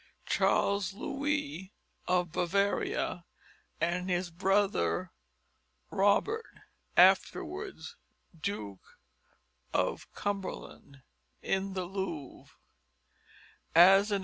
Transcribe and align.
Charles 0.25 0.93
Louis 0.93 1.73
of 2.07 2.31
Bavaria 2.31 3.23
and 3.79 4.09
his 4.09 4.31
brother 4.31 5.11
Robert, 5.91 6.47
afterwards 6.97 7.97
Duke 8.35 8.97
of 9.71 10.11
Cumberland 10.15 11.03
In 11.43 11.73
the 11.73 11.85
Louvre 11.85 12.57
III. 13.77 14.19